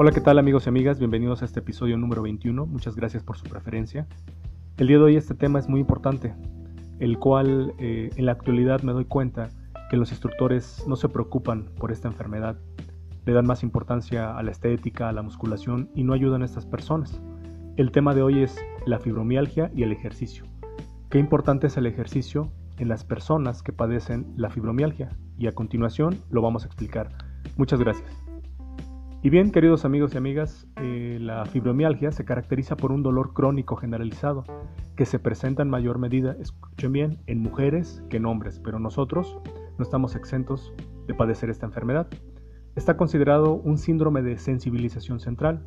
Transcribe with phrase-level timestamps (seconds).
[0.00, 1.00] Hola, ¿qué tal amigos y amigas?
[1.00, 2.66] Bienvenidos a este episodio número 21.
[2.66, 4.06] Muchas gracias por su preferencia.
[4.76, 6.36] El día de hoy este tema es muy importante,
[7.00, 9.48] el cual eh, en la actualidad me doy cuenta
[9.90, 12.56] que los instructores no se preocupan por esta enfermedad,
[13.26, 16.64] le dan más importancia a la estética, a la musculación y no ayudan a estas
[16.64, 17.20] personas.
[17.76, 18.56] El tema de hoy es
[18.86, 20.44] la fibromialgia y el ejercicio.
[21.10, 26.20] Qué importante es el ejercicio en las personas que padecen la fibromialgia y a continuación
[26.30, 27.08] lo vamos a explicar.
[27.56, 28.27] Muchas gracias.
[29.20, 33.74] Y bien, queridos amigos y amigas, eh, la fibromialgia se caracteriza por un dolor crónico
[33.74, 34.44] generalizado
[34.94, 39.36] que se presenta en mayor medida, escuchen bien, en mujeres que en hombres, pero nosotros
[39.76, 40.72] no estamos exentos
[41.08, 42.06] de padecer esta enfermedad.
[42.76, 45.66] Está considerado un síndrome de sensibilización central,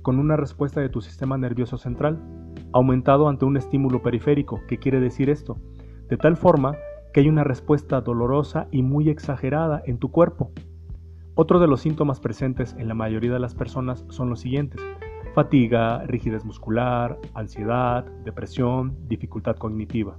[0.00, 2.18] con una respuesta de tu sistema nervioso central,
[2.72, 4.62] aumentado ante un estímulo periférico.
[4.66, 5.58] ¿Qué quiere decir esto?
[6.08, 6.76] De tal forma
[7.12, 10.50] que hay una respuesta dolorosa y muy exagerada en tu cuerpo,
[11.38, 14.80] otro de los síntomas presentes en la mayoría de las personas son los siguientes.
[15.34, 20.18] Fatiga, rigidez muscular, ansiedad, depresión, dificultad cognitiva.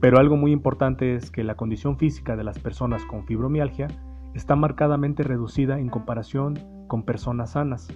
[0.00, 3.86] Pero algo muy importante es que la condición física de las personas con fibromialgia
[4.34, 7.86] está marcadamente reducida en comparación con personas sanas.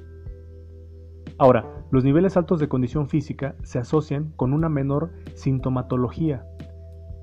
[1.39, 6.47] Ahora, los niveles altos de condición física se asocian con una menor sintomatología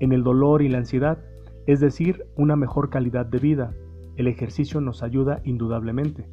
[0.00, 1.24] en el dolor y la ansiedad,
[1.66, 3.72] es decir, una mejor calidad de vida,
[4.16, 6.28] el ejercicio nos ayuda indudablemente.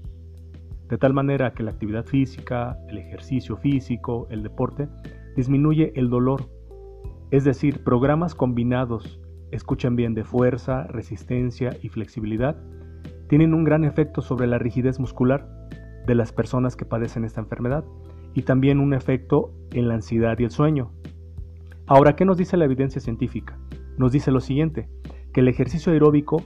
[0.90, 4.90] De tal manera que la actividad física, el ejercicio físico, el deporte,
[5.36, 6.50] disminuye el dolor.
[7.32, 9.22] Es decir, programas combinados,
[9.52, 12.62] escuchen bien, de fuerza, resistencia y flexibilidad,
[13.30, 15.48] tienen un gran efecto sobre la rigidez muscular
[16.06, 17.86] de las personas que padecen esta enfermedad
[18.34, 20.92] y también un efecto en la ansiedad y el sueño.
[21.88, 23.58] Ahora, ¿qué nos dice la evidencia científica?
[23.98, 24.90] Nos dice lo siguiente,
[25.34, 26.44] que el ejercicio aeróbico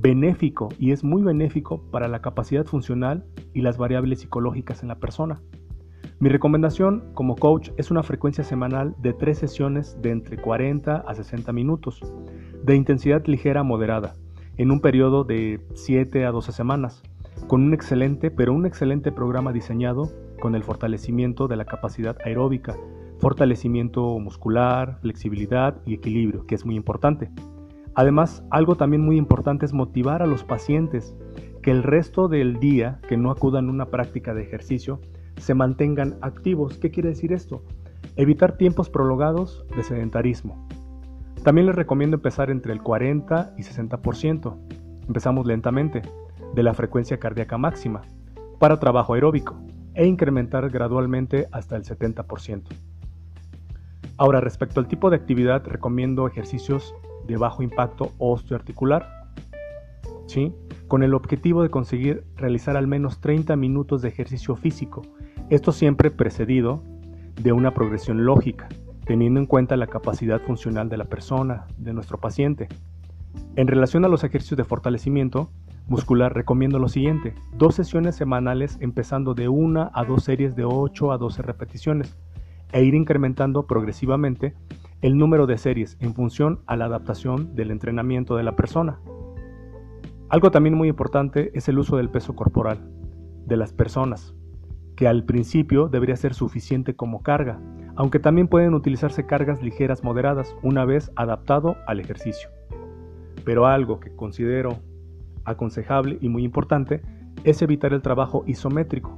[0.00, 4.98] benéfico y es muy benéfico para la capacidad funcional y las variables psicológicas en la
[4.98, 5.42] persona.
[6.20, 11.14] Mi recomendación como coach es una frecuencia semanal de tres sesiones de entre 40 a
[11.14, 12.00] 60 minutos,
[12.62, 14.14] de intensidad ligera a moderada,
[14.56, 17.02] en un periodo de 7 a 12 semanas,
[17.46, 20.10] con un excelente, pero un excelente programa diseñado
[20.40, 22.76] con el fortalecimiento de la capacidad aeróbica,
[23.18, 27.30] fortalecimiento muscular, flexibilidad y equilibrio, que es muy importante.
[27.94, 31.14] Además, algo también muy importante es motivar a los pacientes
[31.62, 35.00] que el resto del día que no acudan a una práctica de ejercicio
[35.36, 36.78] se mantengan activos.
[36.78, 37.62] ¿Qué quiere decir esto?
[38.16, 40.66] Evitar tiempos prolongados de sedentarismo.
[41.42, 44.56] También les recomiendo empezar entre el 40 y 60%.
[45.06, 46.02] Empezamos lentamente,
[46.54, 48.02] de la frecuencia cardíaca máxima,
[48.58, 49.56] para trabajo aeróbico,
[49.94, 52.62] e incrementar gradualmente hasta el 70%.
[54.16, 56.94] Ahora, respecto al tipo de actividad, recomiendo ejercicios
[57.30, 59.08] de bajo impacto osteoarticular,
[60.26, 60.52] ¿sí?
[60.88, 65.02] con el objetivo de conseguir realizar al menos 30 minutos de ejercicio físico,
[65.48, 66.82] esto siempre precedido
[67.40, 68.68] de una progresión lógica,
[69.04, 72.68] teniendo en cuenta la capacidad funcional de la persona, de nuestro paciente.
[73.56, 75.50] En relación a los ejercicios de fortalecimiento
[75.86, 81.12] muscular, recomiendo lo siguiente, dos sesiones semanales empezando de una a dos series de 8
[81.12, 82.16] a 12 repeticiones
[82.72, 84.54] e ir incrementando progresivamente
[85.02, 89.00] el número de series en función a la adaptación del entrenamiento de la persona.
[90.28, 92.78] Algo también muy importante es el uso del peso corporal
[93.46, 94.34] de las personas,
[94.96, 97.58] que al principio debería ser suficiente como carga,
[97.96, 102.50] aunque también pueden utilizarse cargas ligeras moderadas una vez adaptado al ejercicio.
[103.44, 104.76] Pero algo que considero
[105.44, 107.00] aconsejable y muy importante
[107.44, 109.16] es evitar el trabajo isométrico,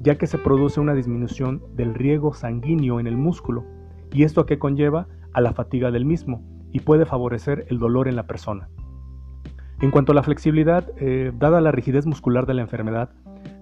[0.00, 3.64] ya que se produce una disminución del riego sanguíneo en el músculo
[4.12, 6.42] y esto que conlleva a la fatiga del mismo
[6.72, 8.68] y puede favorecer el dolor en la persona.
[9.80, 13.10] En cuanto a la flexibilidad, eh, dada la rigidez muscular de la enfermedad,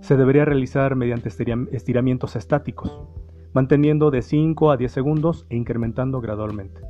[0.00, 2.98] se debería realizar mediante estiramientos estáticos,
[3.52, 6.80] manteniendo de 5 a 10 segundos e incrementando gradualmente.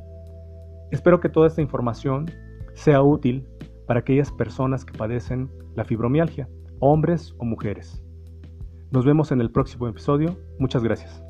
[0.91, 2.31] Espero que toda esta información
[2.73, 3.45] sea útil
[3.85, 6.47] para aquellas personas que padecen la fibromialgia,
[6.79, 8.03] hombres o mujeres.
[8.91, 10.37] Nos vemos en el próximo episodio.
[10.59, 11.26] Muchas gracias.